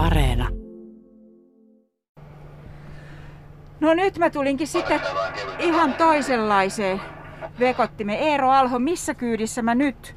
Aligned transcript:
Areena. 0.00 0.48
No 3.80 3.94
nyt 3.94 4.18
mä 4.18 4.30
tulinkin 4.30 4.66
sitten 4.66 5.00
ihan 5.58 5.94
toisenlaiseen 5.94 7.00
vekottimeen. 7.60 8.18
Eero 8.18 8.50
Alho, 8.50 8.78
missä 8.78 9.14
kyydissä 9.14 9.62
mä 9.62 9.74
nyt 9.74 10.16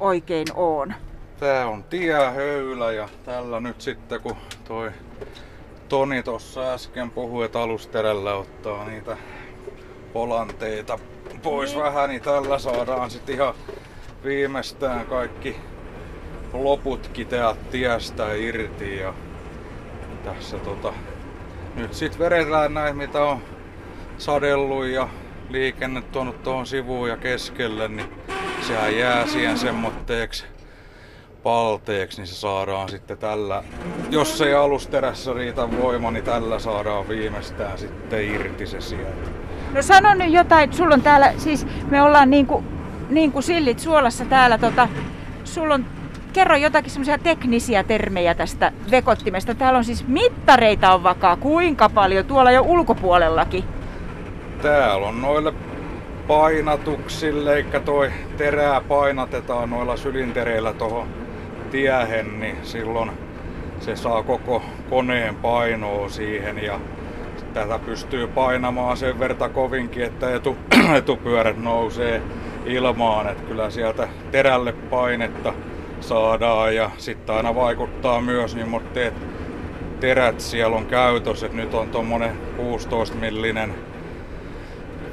oikein 0.00 0.46
oon? 0.54 0.94
Tää 1.40 1.68
on 1.68 1.84
tiehöylä 1.84 2.92
ja 2.92 3.08
tällä 3.24 3.60
nyt 3.60 3.80
sitten 3.80 4.20
kun 4.20 4.36
toi 4.68 4.90
Toni 5.88 6.22
tuossa 6.22 6.72
äsken 6.72 7.10
puhui, 7.10 7.44
että 7.44 7.60
alusterällä 7.60 8.34
ottaa 8.34 8.84
niitä 8.84 9.16
polanteita 10.12 10.98
pois 11.42 11.74
niin. 11.74 11.84
vähän, 11.84 12.08
niin 12.08 12.22
tällä 12.22 12.58
saadaan 12.58 13.10
sitten 13.10 13.34
ihan 13.34 13.54
viimeistään 14.24 15.06
kaikki 15.06 15.56
loput 16.52 17.08
kiteat 17.08 17.70
tiestä 17.70 18.34
irti 18.34 18.96
ja 18.96 19.14
tässä 20.24 20.58
tota, 20.58 20.92
nyt 21.74 21.94
sitten 21.94 22.18
vedetään 22.18 22.74
näin 22.74 22.96
mitä 22.96 23.22
on 23.24 23.42
sadellut 24.18 24.86
ja 24.86 25.08
liikenne 25.48 26.02
tuonut 26.02 26.42
tuohon 26.42 26.66
sivuun 26.66 27.08
ja 27.08 27.16
keskelle, 27.16 27.88
niin 27.88 28.06
sehän 28.60 28.96
jää 28.96 29.26
siihen 29.26 29.58
semmoitteeksi 29.58 30.44
palteeksi, 31.42 32.20
niin 32.20 32.26
se 32.26 32.34
saadaan 32.34 32.88
sitten 32.88 33.18
tällä, 33.18 33.64
jos 34.10 34.40
ei 34.40 34.54
alusterässä 34.54 35.32
riitä 35.32 35.68
voima, 35.82 36.10
niin 36.10 36.24
tällä 36.24 36.58
saadaan 36.58 37.08
viimeistään 37.08 37.78
sitten 37.78 38.24
irti 38.34 38.66
se 38.66 38.80
sieltä. 38.80 39.30
No 39.74 39.82
sano 39.82 40.14
nyt 40.14 40.32
jotain, 40.32 40.72
sulla 40.72 40.94
on 40.94 41.02
täällä, 41.02 41.32
siis 41.38 41.66
me 41.90 42.02
ollaan 42.02 42.30
niinku, 42.30 42.64
niinku 43.08 43.42
sillit 43.42 43.78
suolassa 43.78 44.24
täällä, 44.24 44.58
tota, 44.58 44.88
sulla 45.44 45.74
on 45.74 45.86
kerro 46.34 46.56
jotakin 46.56 46.90
semmoisia 46.90 47.18
teknisiä 47.18 47.82
termejä 47.82 48.34
tästä 48.34 48.72
vekottimesta. 48.90 49.54
Täällä 49.54 49.78
on 49.78 49.84
siis 49.84 50.06
mittareita 50.08 50.94
on 50.94 51.02
vakaa. 51.02 51.36
Kuinka 51.36 51.88
paljon? 51.88 52.24
Tuolla 52.24 52.50
jo 52.50 52.62
ulkopuolellakin. 52.62 53.64
Täällä 54.62 55.06
on 55.06 55.22
noille 55.22 55.52
painatuksille, 56.26 57.54
eli 57.54 57.66
toi 57.84 58.10
terää 58.36 58.80
painatetaan 58.80 59.70
noilla 59.70 59.96
sylintereillä 59.96 60.72
tuohon 60.72 61.08
tiehen, 61.70 62.40
niin 62.40 62.56
silloin 62.62 63.10
se 63.80 63.96
saa 63.96 64.22
koko 64.22 64.62
koneen 64.90 65.34
painoa 65.34 66.08
siihen 66.08 66.64
ja 66.64 66.80
tätä 67.54 67.78
pystyy 67.78 68.26
painamaan 68.26 68.96
sen 68.96 69.18
verta 69.18 69.48
kovinkin, 69.48 70.04
että 70.04 70.34
etu, 70.34 70.56
etupyörät 70.98 71.62
nousee 71.62 72.22
ilmaan, 72.66 73.28
että 73.28 73.44
kyllä 73.44 73.70
sieltä 73.70 74.08
terälle 74.30 74.72
painetta 74.72 75.54
saadaan 76.08 76.74
ja 76.74 76.90
sitten 76.98 77.34
aina 77.34 77.54
vaikuttaa 77.54 78.20
myös 78.20 78.54
niin 78.54 78.80
teet 78.92 79.14
terät 80.00 80.40
siellä 80.40 80.76
on 80.76 80.86
käytössä, 80.86 81.48
nyt 81.52 81.74
on 81.74 81.88
tuommoinen 81.88 82.36
16 82.56 83.16
millinen 83.16 83.74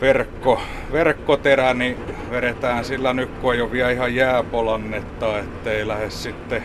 verkko, 0.01 0.61
verkkoterä, 0.91 1.73
niin 1.73 1.97
vedetään 2.31 2.85
sillä 2.85 3.13
nyt 3.13 3.29
kun 3.41 3.53
ei 3.53 3.61
ole 3.61 3.71
vielä 3.71 3.89
ihan 3.89 4.15
jääpolannetta, 4.15 5.39
ettei 5.39 5.87
lähde 5.87 6.09
sitten 6.09 6.63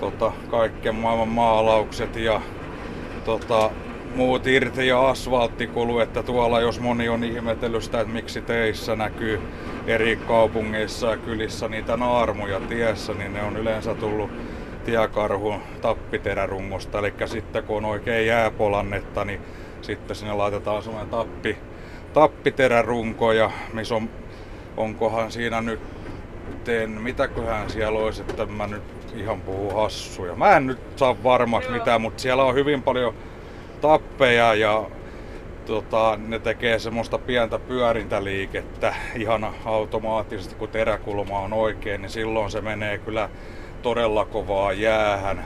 tota, 0.00 0.32
kaikkien 0.50 0.94
maailman 0.94 1.28
maalaukset 1.28 2.16
ja 2.16 2.40
tota, 3.24 3.70
muut 4.14 4.46
irti 4.46 4.86
ja 4.86 5.08
asfalttikulu, 5.08 5.98
että 5.98 6.22
tuolla 6.22 6.60
jos 6.60 6.80
moni 6.80 7.08
on 7.08 7.24
ihmetellyt 7.24 7.82
sitä, 7.82 8.00
että 8.00 8.12
miksi 8.12 8.42
teissä 8.42 8.96
näkyy 8.96 9.40
eri 9.86 10.16
kaupungeissa 10.16 11.10
ja 11.10 11.16
kylissä 11.16 11.68
niitä 11.68 11.96
naarmuja 11.96 12.60
tiessä, 12.60 13.14
niin 13.14 13.32
ne 13.32 13.42
on 13.42 13.56
yleensä 13.56 13.94
tullut 13.94 14.30
tiekarhun 14.84 15.60
tappiterärungosta. 15.80 16.98
Eli 16.98 17.14
sitten 17.26 17.64
kun 17.64 17.76
on 17.76 17.84
oikein 17.84 18.26
jääpolannetta, 18.26 19.24
niin 19.24 19.40
sitten 19.82 20.16
sinne 20.16 20.34
laitetaan 20.34 20.82
semmoinen 20.82 21.10
tappi, 21.10 21.56
tappiterärunko 22.12 23.32
ja 23.32 23.50
missä 23.72 23.94
on, 23.94 24.10
onkohan 24.76 25.32
siinä 25.32 25.60
nyt 25.60 25.80
teen, 26.64 26.90
mitäköhän 26.90 27.70
siellä 27.70 27.98
olisi, 27.98 28.22
että 28.22 28.46
mä 28.46 28.66
nyt 28.66 28.82
ihan 29.16 29.40
puhun 29.40 29.74
hassuja. 29.74 30.34
Mä 30.34 30.56
en 30.56 30.66
nyt 30.66 30.78
saa 30.96 31.22
varmaksi 31.22 31.70
mitään, 31.70 32.00
mutta 32.00 32.22
siellä 32.22 32.44
on 32.44 32.54
hyvin 32.54 32.82
paljon 32.82 33.14
tappeja 33.80 34.54
ja 34.54 34.84
tota, 35.66 36.18
ne 36.26 36.38
tekee 36.38 36.78
semmoista 36.78 37.18
pientä 37.18 37.58
pyörintäliikettä 37.58 38.94
ihan 39.14 39.46
automaattisesti, 39.64 40.54
kun 40.54 40.68
teräkulma 40.68 41.38
on 41.38 41.52
oikein, 41.52 42.02
niin 42.02 42.10
silloin 42.10 42.50
se 42.50 42.60
menee 42.60 42.98
kyllä 42.98 43.28
todella 43.82 44.24
kovaa 44.24 44.72
jäähän, 44.72 45.44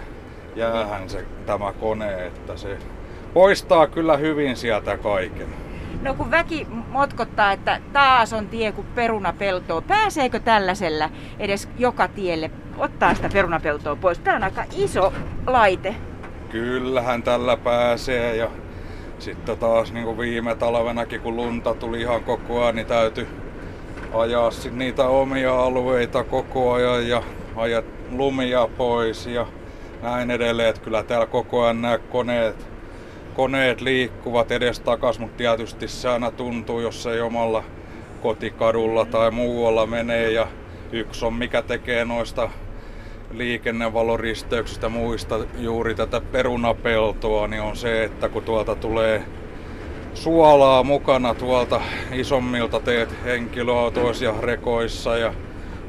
jäähän 0.56 1.11
se, 1.11 1.25
tämä 1.47 1.73
kone, 1.73 2.27
että 2.27 2.56
se 2.56 2.78
poistaa 3.34 3.87
kyllä 3.87 4.17
hyvin 4.17 4.56
sieltä 4.56 4.97
kaiken. 4.97 5.49
No 6.03 6.15
kun 6.15 6.31
väki 6.31 6.67
motkottaa, 6.89 7.53
että 7.53 7.81
taas 7.93 8.33
on 8.33 8.49
tie 8.49 8.73
kuin 8.73 8.87
perunapeltoa, 8.94 9.81
pääseekö 9.81 10.41
tällaisella 10.41 11.11
edes 11.39 11.69
joka 11.78 12.09
tielle 12.09 12.50
ottaa 12.78 13.15
sitä 13.15 13.28
perunapeltoa 13.33 13.97
pois? 13.97 14.19
Tämä 14.19 14.37
on 14.37 14.43
aika 14.43 14.65
iso 14.77 15.12
laite. 15.47 15.94
Kyllähän 16.55 17.23
tällä 17.23 17.57
pääsee 17.57 18.37
ja 18.37 18.51
sitten 19.19 19.59
taas 19.59 19.93
niin 19.93 20.05
kuin 20.05 20.19
viime 20.19 20.55
talvenakin 20.55 21.21
kun 21.21 21.37
lunta 21.37 21.75
tuli 21.75 22.01
ihan 22.01 22.25
koko 22.25 22.63
ajan, 22.63 22.75
niin 22.75 22.87
täytyy 22.87 23.27
ajaa 24.13 24.51
sit 24.51 24.75
niitä 24.75 25.07
omia 25.07 25.65
alueita 25.65 26.25
koko 26.25 26.73
ajan 26.73 27.09
ja 27.09 27.23
ajat 27.57 27.85
lumia 28.11 28.69
pois 28.77 29.27
ja 29.27 29.47
näin 30.03 30.31
edelleen. 30.31 30.69
Että 30.69 30.81
kyllä 30.81 31.03
täällä 31.03 31.27
koko 31.27 31.63
ajan 31.63 31.83
nämä 31.83 31.99
koneet, 31.99 32.67
koneet 33.37 33.81
liikkuvat 33.81 34.51
edes 34.51 34.81
takas, 34.81 35.19
mutta 35.19 35.37
tietysti 35.37 35.89
se 35.89 36.09
aina 36.09 36.31
tuntuu, 36.31 36.81
jos 36.81 37.03
se 37.03 37.11
ei 37.13 37.21
omalla 37.21 37.65
kotikadulla 38.23 39.05
tai 39.05 39.31
muualla 39.31 39.87
menee. 39.87 40.31
Ja 40.31 40.47
yksi 40.93 41.25
on 41.25 41.35
mikä 41.35 41.63
tekee 41.63 42.05
noista 42.05 42.51
liikennevaloristeyksistä 43.34 44.89
muista 44.89 45.39
juuri 45.59 45.95
tätä 45.95 46.21
perunapeltoa, 46.21 47.49
niin 47.49 47.62
on 47.62 47.77
se, 47.77 48.05
että 48.05 48.28
kun 48.28 48.43
tuolta 48.43 48.75
tulee 48.75 49.25
suolaa 50.15 50.83
mukana 50.83 51.34
tuolta 51.34 51.81
isommilta 52.12 52.81
teet 52.81 53.15
henkilöautoissa 53.25 54.25
ja 54.25 54.34
rekoissa 54.41 55.17
ja 55.17 55.34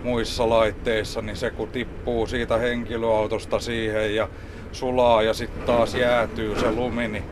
muissa 0.03 0.49
laitteissa, 0.49 1.21
niin 1.21 1.35
se 1.35 1.51
kun 1.51 1.67
tippuu 1.67 2.27
siitä 2.27 2.57
henkilöautosta 2.57 3.59
siihen 3.59 4.15
ja 4.15 4.29
sulaa 4.71 5.21
ja 5.21 5.33
sitten 5.33 5.63
taas 5.63 5.95
jäätyy 5.95 6.59
se 6.59 6.71
lumi, 6.71 7.07
niin 7.07 7.23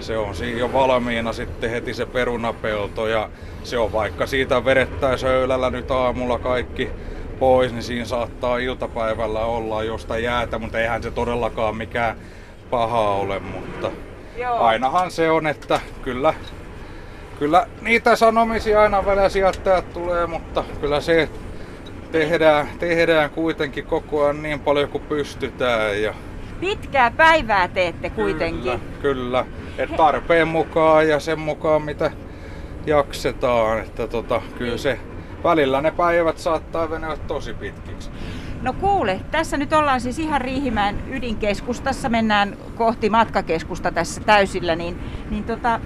se 0.00 0.18
on 0.18 0.34
siinä 0.34 0.58
jo 0.58 0.72
valmiina 0.72 1.32
sitten 1.32 1.70
heti 1.70 1.94
se 1.94 2.06
perunapelto. 2.06 3.06
Ja 3.06 3.30
se 3.64 3.78
on 3.78 3.92
vaikka 3.92 4.26
siitä 4.26 4.64
vedettäisiin 4.64 5.32
höylällä 5.32 5.70
nyt 5.70 5.90
aamulla 5.90 6.38
kaikki 6.38 6.90
pois, 7.38 7.72
niin 7.72 7.82
siinä 7.82 8.04
saattaa 8.04 8.58
iltapäivällä 8.58 9.40
olla 9.44 9.82
jostain 9.82 10.24
jäätä, 10.24 10.58
mutta 10.58 10.78
eihän 10.78 11.02
se 11.02 11.10
todellakaan 11.10 11.76
mikään 11.76 12.16
paha 12.70 13.00
ole, 13.00 13.38
mutta 13.38 13.90
Joo. 14.36 14.58
ainahan 14.58 15.10
se 15.10 15.30
on, 15.30 15.46
että 15.46 15.80
kyllä, 16.02 16.34
kyllä 17.38 17.66
niitä 17.80 18.16
sanomisia 18.16 18.82
aina 18.82 19.06
välillä 19.06 19.28
sieltä 19.28 19.82
tulee, 19.94 20.26
mutta 20.26 20.64
kyllä 20.80 21.00
se 21.00 21.28
tehdään, 22.12 22.68
tehdään 22.78 23.30
kuitenkin 23.30 23.86
koko 23.86 24.24
ajan 24.24 24.42
niin 24.42 24.60
paljon 24.60 24.88
kuin 24.88 25.04
pystytään. 25.08 26.02
Ja 26.02 26.14
Pitkää 26.60 27.10
päivää 27.10 27.68
teette 27.68 28.10
kuitenkin. 28.10 28.62
Kyllä, 28.62 28.78
kyllä. 29.02 29.46
Et 29.78 29.96
tarpeen 29.96 30.48
mukaan 30.48 31.08
ja 31.08 31.20
sen 31.20 31.38
mukaan 31.38 31.82
mitä 31.82 32.10
jaksetaan. 32.86 33.80
Että 33.80 34.06
tota, 34.06 34.42
kyllä 34.58 34.76
se 34.76 34.98
välillä 35.44 35.80
ne 35.80 35.90
päivät 35.90 36.38
saattaa 36.38 36.90
venyä 36.90 37.16
tosi 37.16 37.54
pitkiksi. 37.54 38.10
No 38.62 38.72
kuule, 38.72 39.20
tässä 39.30 39.56
nyt 39.56 39.72
ollaan 39.72 40.00
siis 40.00 40.18
ihan 40.18 40.40
Riihimäen 40.40 41.02
ydinkeskustassa, 41.10 42.08
mennään 42.08 42.56
kohti 42.76 43.10
matkakeskusta 43.10 43.90
tässä 43.90 44.20
täysillä, 44.20 44.76
niin, 44.76 44.98
niin 45.30 45.44
tota, 45.44 45.80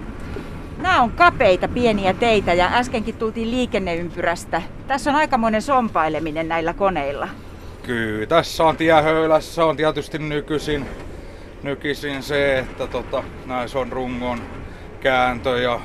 nämä 0.79 1.03
on 1.03 1.11
kapeita 1.11 1.69
pieniä 1.69 2.15
teitä 2.15 2.55
ja 2.55 2.71
äskenkin 2.73 3.17
tultiin 3.17 3.51
liikenneympyrästä. 3.51 4.63
Tässä 4.87 5.11
on 5.11 5.17
aikamoinen 5.17 5.63
sompaileminen 5.63 6.49
näillä 6.49 6.75
koneilla. 6.75 7.29
Kyllä, 7.83 8.27
tässä 8.27 8.65
on 8.65 8.77
tiehöylässä 8.77 9.65
on 9.65 9.77
tietysti 9.77 10.19
nykyisin, 10.19 10.87
nykyisin 11.63 12.23
se, 12.23 12.59
että 12.59 12.87
tota, 12.87 13.23
näissä 13.47 13.79
on 13.79 13.93
rungon 13.93 14.41
kääntö 15.01 15.59
ja 15.59 15.81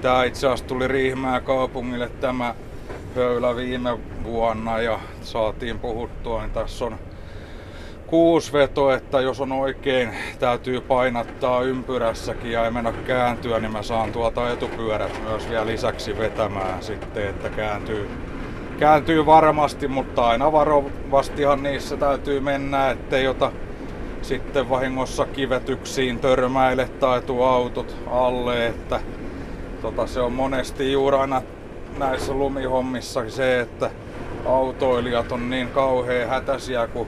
tämä 0.00 0.24
itse 0.24 0.46
asiassa 0.46 0.64
tuli 0.64 0.88
Riihimäen 0.88 1.42
kaupungille 1.42 2.08
tämä 2.08 2.54
höylä 3.16 3.56
viime 3.56 3.98
vuonna 4.24 4.80
ja 4.80 5.00
saatiin 5.22 5.78
puhuttua, 5.78 6.40
niin 6.40 6.50
tässä 6.50 6.84
on 6.84 6.98
kuusi 8.06 8.52
veto, 8.52 8.92
että 8.92 9.20
jos 9.20 9.40
on 9.40 9.52
oikein, 9.52 10.08
täytyy 10.38 10.80
painattaa 10.80 11.62
ympyrässäkin 11.62 12.52
ja 12.52 12.64
ei 12.64 12.70
mennä 12.70 12.92
kääntyä, 12.92 13.60
niin 13.60 13.72
mä 13.72 13.82
saan 13.82 14.12
tuolta 14.12 14.50
etupyörät 14.50 15.22
myös 15.28 15.50
vielä 15.50 15.66
lisäksi 15.66 16.18
vetämään 16.18 16.82
sitten, 16.82 17.28
että 17.28 17.48
kääntyy, 17.48 18.10
kääntyy 18.78 19.26
varmasti, 19.26 19.88
mutta 19.88 20.26
aina 20.26 20.52
varovastihan 20.52 21.62
niissä 21.62 21.96
täytyy 21.96 22.40
mennä, 22.40 22.90
ettei 22.90 23.28
ota 23.28 23.52
sitten 24.22 24.70
vahingossa 24.70 25.26
kivetyksiin 25.26 26.18
törmäile 26.18 26.88
tai 26.88 27.22
autot 27.48 27.96
alle, 28.10 28.66
että 28.66 29.00
tota, 29.82 30.06
se 30.06 30.20
on 30.20 30.32
monesti 30.32 30.92
juuri 30.92 31.16
aina 31.16 31.42
näissä 31.98 32.32
lumihommissa 32.32 33.30
se, 33.30 33.60
että 33.60 33.90
autoilijat 34.46 35.32
on 35.32 35.50
niin 35.50 35.68
kauhean 35.68 36.28
hätäisiä, 36.28 36.86
kun 36.86 37.06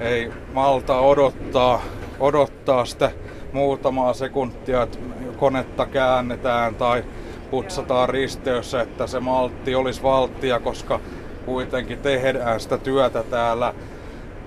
ei 0.00 0.32
malta 0.52 1.00
odottaa, 1.00 1.82
odottaa 2.20 2.84
sitä 2.84 3.10
muutamaa 3.52 4.12
sekuntia, 4.12 4.82
että 4.82 4.98
konetta 5.36 5.86
käännetään 5.86 6.74
tai 6.74 7.04
putsataan 7.50 8.08
risteössä, 8.08 8.80
että 8.80 9.06
se 9.06 9.20
maltti 9.20 9.74
olisi 9.74 10.02
valttia, 10.02 10.60
koska 10.60 11.00
kuitenkin 11.46 11.98
tehdään 11.98 12.60
sitä 12.60 12.78
työtä 12.78 13.22
täällä 13.22 13.74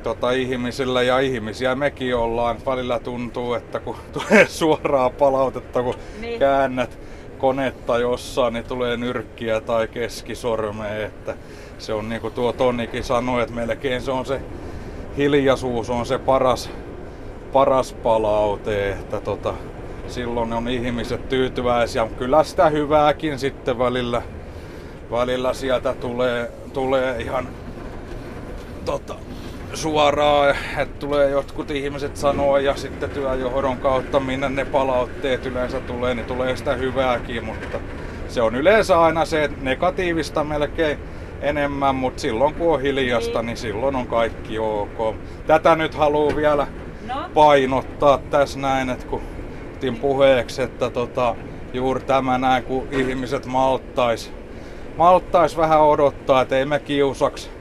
tota, 0.03 0.31
ihmisillä 0.31 1.01
ja 1.01 1.19
ihmisiä 1.19 1.75
mekin 1.75 2.15
ollaan. 2.15 2.57
Välillä 2.65 3.00
tuntuu, 3.00 3.53
että 3.53 3.80
kun 3.80 3.95
tulee 4.13 4.47
suoraa 4.47 5.09
palautetta, 5.09 5.83
kun 5.83 5.95
niin. 6.21 6.39
käännät 6.39 7.00
konetta 7.39 7.97
jossain, 7.97 8.53
niin 8.53 8.65
tulee 8.65 8.97
nyrkkiä 8.97 9.62
tai 9.62 9.88
keskisormea. 9.88 11.06
Että 11.06 11.36
se 11.77 11.94
on 11.94 12.09
niin 12.09 12.21
kuin 12.21 12.33
tuo 12.33 12.53
Tonikin 12.53 13.03
sanoi, 13.03 13.41
että 13.41 13.56
melkein 13.56 14.01
se 14.01 14.12
on 14.12 14.25
se 14.25 14.41
hiljaisuus 15.18 15.89
on 15.89 16.06
se 16.06 16.18
paras, 16.18 16.69
paras 17.53 17.94
palaute, 17.94 18.89
että 18.91 19.21
tota, 19.21 19.53
silloin 20.07 20.53
on 20.53 20.68
ihmiset 20.68 21.30
tyytyväisiä. 21.30 22.07
Kyllä 22.18 22.44
sitä 22.44 22.69
hyvääkin 22.69 23.39
sitten 23.39 23.80
välillä, 23.80 24.21
välillä 25.12 25.53
sieltä 25.53 25.94
tulee, 25.94 26.51
tulee 26.74 27.21
ihan 27.21 27.47
tota, 28.85 29.15
suoraan, 29.74 30.56
että 30.77 31.00
tulee 31.00 31.30
jotkut 31.30 31.71
ihmiset 31.71 32.18
sanoa 32.18 32.60
ja 32.60 32.75
sitten 32.75 33.10
työjohdon 33.10 33.77
kautta, 33.77 34.19
minne 34.19 34.50
ne 34.50 34.66
palautteet 34.66 35.45
yleensä 35.45 35.80
tulee, 35.80 36.13
niin 36.13 36.25
tulee 36.25 36.56
sitä 36.56 36.75
hyvääkin, 36.75 37.45
mutta 37.45 37.80
se 38.27 38.42
on 38.42 38.56
yleensä 38.56 39.01
aina 39.01 39.25
se 39.25 39.50
negatiivista 39.62 40.44
melkein 40.44 41.00
enemmän, 41.42 41.95
mutta 41.95 42.21
silloin 42.21 42.54
kun 42.54 42.74
on 42.74 42.81
hiljasta, 42.81 43.42
niin 43.42 43.57
silloin 43.57 43.95
on 43.95 44.07
kaikki 44.07 44.60
ok. 44.60 45.16
Tätä 45.48 45.75
nyt 45.75 45.94
haluan 45.94 46.36
vielä 46.36 46.68
no. 47.07 47.30
painottaa 47.33 48.18
tässä 48.18 48.60
näin, 48.60 48.89
että 48.89 49.06
kun 49.06 49.21
otin 49.75 49.95
puheeksi, 49.95 50.62
että 50.62 50.89
tota, 50.89 51.36
juuri 51.74 52.01
tämä 52.01 52.38
näin, 52.38 52.63
kun 52.63 52.88
ihmiset 52.92 53.45
malttais, 53.45 54.33
malttais 54.98 55.57
vähän 55.57 55.81
odottaa, 55.81 56.42
että 56.42 56.57
ei 56.57 56.66
me 56.66 56.80
kiusaksi 56.80 57.58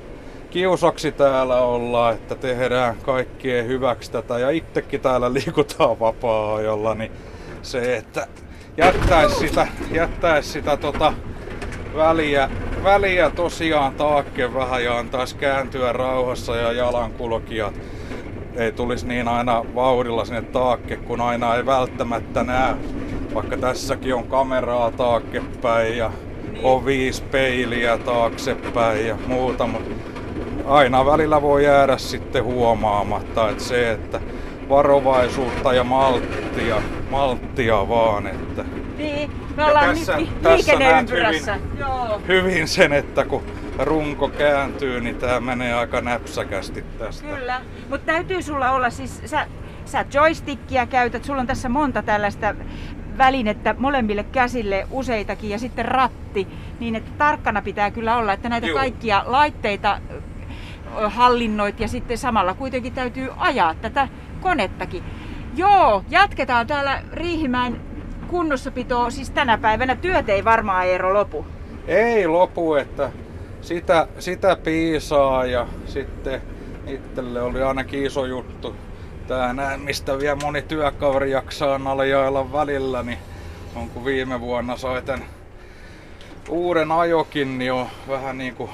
kiusaksi 0.50 1.12
täällä 1.12 1.56
olla, 1.56 2.10
että 2.10 2.34
tehdään 2.34 2.96
kaikkien 2.96 3.66
hyväksi 3.66 4.12
tätä 4.12 4.38
ja 4.38 4.50
itsekin 4.50 5.00
täällä 5.00 5.32
liikutaan 5.32 6.00
vapaa-ajalla, 6.00 6.94
niin 6.94 7.12
se, 7.62 7.96
että 7.96 8.26
jättäisi 8.76 9.36
sitä, 9.36 9.68
jättäisi 9.92 10.48
sitä 10.48 10.76
tota 10.76 11.12
väliä, 11.96 12.50
väliä 12.84 13.30
tosiaan 13.30 13.94
taakke 13.94 14.54
vähän 14.54 14.84
ja 14.84 14.98
antaisi 14.98 15.36
kääntyä 15.36 15.92
rauhassa 15.92 16.56
ja 16.56 16.72
jalankulkijat 16.72 17.74
ei 18.56 18.72
tulisi 18.72 19.06
niin 19.06 19.28
aina 19.28 19.64
vauhdilla 19.74 20.24
sinne 20.24 20.42
taakke, 20.42 20.96
kun 20.96 21.20
aina 21.20 21.56
ei 21.56 21.66
välttämättä 21.66 22.42
näe. 22.42 22.74
Vaikka 23.34 23.56
tässäkin 23.56 24.14
on 24.14 24.26
kameraa 24.28 24.90
taakkepäin 24.90 25.96
ja 25.96 26.10
niin. 26.52 26.64
on 26.64 26.84
viisi 26.84 27.22
peiliä 27.22 27.98
taaksepäin 27.98 29.06
ja 29.06 29.16
muuta, 29.26 29.66
mutta 29.66 29.97
aina 30.68 31.06
välillä 31.06 31.42
voi 31.42 31.64
jäädä 31.64 31.98
sitten 31.98 32.44
huomaamatta, 32.44 33.50
että 33.50 33.64
se, 33.64 33.90
että 33.90 34.20
varovaisuutta 34.68 35.72
ja 35.72 35.84
malttia, 35.84 36.82
malttia 37.10 37.88
vaan, 37.88 38.26
että 38.26 38.64
niin, 38.98 39.30
me 39.56 39.64
ollaan 39.64 39.96
tässä, 39.96 40.16
nyt 40.16 40.28
liikenneympyrässä. 40.54 41.54
Hyvin, 41.54 41.78
Joo. 41.78 42.20
hyvin 42.28 42.68
sen, 42.68 42.92
että 42.92 43.24
kun 43.24 43.42
runko 43.78 44.28
kääntyy, 44.28 45.00
niin 45.00 45.16
tämä 45.16 45.40
menee 45.40 45.74
aika 45.74 46.00
näpsäkästi 46.00 46.84
tästä. 46.98 47.28
Kyllä, 47.28 47.60
mutta 47.90 48.12
täytyy 48.12 48.42
sulla 48.42 48.70
olla 48.70 48.90
siis, 48.90 49.22
sä, 49.24 49.46
sä 49.84 50.04
joystickia 50.14 50.86
käytät, 50.86 51.24
sulla 51.24 51.40
on 51.40 51.46
tässä 51.46 51.68
monta 51.68 52.02
tällaista 52.02 52.54
välinettä 53.18 53.74
molemmille 53.78 54.24
käsille 54.24 54.86
useitakin 54.90 55.50
ja 55.50 55.58
sitten 55.58 55.84
ratti, 55.84 56.48
niin 56.80 56.94
että 56.94 57.10
tarkkana 57.18 57.62
pitää 57.62 57.90
kyllä 57.90 58.16
olla, 58.16 58.32
että 58.32 58.48
näitä 58.48 58.66
Juu. 58.66 58.78
kaikkia 58.78 59.22
laitteita 59.26 60.00
hallinnoit 61.08 61.80
ja 61.80 61.88
sitten 61.88 62.18
samalla 62.18 62.54
kuitenkin 62.54 62.92
täytyy 62.92 63.28
ajaa 63.36 63.74
tätä 63.74 64.08
konettakin. 64.40 65.04
Joo, 65.56 66.04
jatketaan 66.10 66.66
täällä 66.66 67.02
Riihimäen 67.12 67.80
kunnossapitoa. 68.28 69.10
Siis 69.10 69.30
tänä 69.30 69.58
päivänä 69.58 69.96
työt 69.96 70.28
ei 70.28 70.44
varmaan 70.44 70.86
Eero 70.86 71.14
lopu. 71.14 71.46
Ei 71.86 72.26
lopu, 72.26 72.74
että 72.74 73.10
sitä, 73.60 74.08
sitä 74.18 74.56
piisaa 74.56 75.44
ja 75.44 75.66
sitten 75.86 76.42
itselle 76.86 77.42
oli 77.42 77.62
ainakin 77.62 78.06
iso 78.06 78.26
juttu. 78.26 78.76
Näin, 79.52 79.80
mistä 79.80 80.18
vielä 80.18 80.38
moni 80.42 80.62
työkaveri 80.62 81.30
jaksaa 81.30 81.78
naljailla 81.78 82.52
välillä, 82.52 83.02
niin 83.02 83.18
on 83.76 83.88
kun 83.88 84.04
viime 84.04 84.40
vuonna 84.40 84.76
sai 84.76 85.02
tämän 85.02 85.24
uuden 86.48 86.92
ajokin, 86.92 87.58
niin 87.58 87.72
on 87.72 87.86
vähän 88.08 88.38
niin 88.38 88.54
kuin 88.54 88.70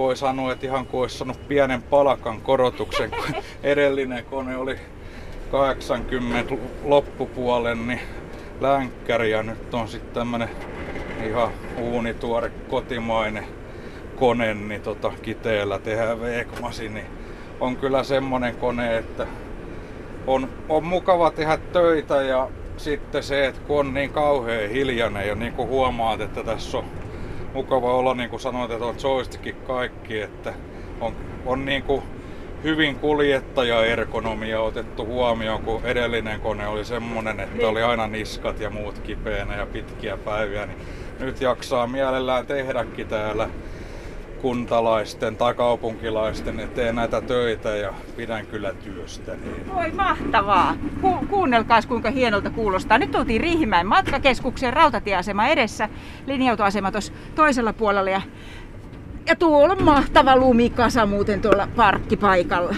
voi 0.00 0.16
sanoa, 0.16 0.52
että 0.52 0.66
ihan 0.66 0.86
kuin 0.86 1.00
olisi 1.00 1.18
saanut 1.18 1.48
pienen 1.48 1.82
palakan 1.82 2.40
korotuksen, 2.40 3.10
kun 3.10 3.42
edellinen 3.62 4.24
kone 4.24 4.56
oli 4.56 4.76
80 5.50 6.54
loppupuolen, 6.84 7.86
niin 7.86 8.00
länkkäri 8.60 9.30
ja 9.30 9.42
nyt 9.42 9.74
on 9.74 9.88
sitten 9.88 10.14
tämmönen 10.14 10.48
ihan 11.26 11.50
uunituore 11.78 12.50
kotimainen 12.70 13.44
kone, 14.16 14.54
niin 14.54 14.82
tota, 14.82 15.12
kiteellä 15.22 15.78
tehdään 15.78 16.20
Vekmasi, 16.20 16.88
niin 16.88 17.06
on 17.60 17.76
kyllä 17.76 18.02
semmonen 18.02 18.56
kone, 18.56 18.96
että 18.96 19.26
on, 20.26 20.48
on 20.68 20.84
mukava 20.84 21.30
tehdä 21.30 21.58
töitä 21.72 22.22
ja 22.22 22.48
sitten 22.76 23.22
se, 23.22 23.46
että 23.46 23.60
kun 23.60 23.78
on 23.78 23.94
niin 23.94 24.10
kauhean 24.10 24.70
hiljainen 24.70 25.28
ja 25.28 25.34
niin 25.34 25.52
kuin 25.52 25.68
huomaat, 25.68 26.20
että 26.20 26.44
tässä 26.44 26.78
on 26.78 26.84
mukava 27.54 27.94
olla, 27.94 28.14
niin 28.14 28.30
kuin 28.30 28.40
sanoit, 28.40 28.70
että 28.70 28.84
on 28.84 28.94
joystickin 29.02 29.54
kaikki, 29.54 30.20
että 30.20 30.54
on, 31.00 31.16
on 31.46 31.64
niin 31.64 31.82
kuin 31.82 32.02
hyvin 32.64 32.96
kuljettajaergonomia 32.96 34.60
otettu 34.60 35.06
huomioon, 35.06 35.62
kun 35.62 35.80
edellinen 35.84 36.40
kone 36.40 36.66
oli 36.66 36.84
semmonen, 36.84 37.40
että 37.40 37.56
niin. 37.56 37.68
oli 37.68 37.82
aina 37.82 38.06
niskat 38.06 38.60
ja 38.60 38.70
muut 38.70 38.98
kipeänä 38.98 39.56
ja 39.56 39.66
pitkiä 39.66 40.16
päiviä, 40.16 40.66
niin 40.66 40.78
nyt 41.20 41.40
jaksaa 41.40 41.86
mielellään 41.86 42.46
tehdäkin 42.46 43.08
täällä 43.08 43.48
kuntalaisten 44.42 45.36
tai 45.36 45.54
kaupunkilaisten 45.54 46.60
eteen 46.60 46.94
näitä 46.94 47.20
töitä 47.20 47.68
ja 47.68 47.94
pidän 48.16 48.46
kyllä 48.46 48.72
työstä. 48.74 49.32
Niin. 49.32 49.74
Voi 49.74 49.90
mahtavaa! 49.90 50.74
Ku- 51.00 51.26
kuunnelkaas 51.30 51.86
kuinka 51.86 52.10
hienolta 52.10 52.50
kuulostaa. 52.50 52.98
Nyt 52.98 53.10
tultiin 53.10 53.40
Riihimäen 53.40 53.86
matkakeskuksen 53.86 54.72
rautatieasema 54.72 55.46
edessä, 55.46 55.88
linja-autoasema 56.26 56.92
tuossa 56.92 57.12
toisella 57.34 57.72
puolella 57.72 58.10
ja, 58.10 58.22
ja 59.26 59.36
tuolla 59.36 59.72
on 59.72 59.82
mahtava 59.82 60.36
lumikasa 60.36 61.06
muuten 61.06 61.42
tuolla 61.42 61.68
parkkipaikalla. 61.76 62.74